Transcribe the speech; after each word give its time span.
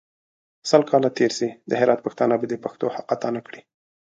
سل 0.69 0.81
کاله 0.91 1.09
تېر 1.17 1.31
سي 1.39 1.47
د 1.69 1.71
هرات 1.79 1.99
پښتانه 2.05 2.35
به 2.39 2.45
د 2.49 2.53
پښتو 2.63 2.85
حق 2.95 3.07
اداء 3.15 3.31
نکړي. 3.37 3.61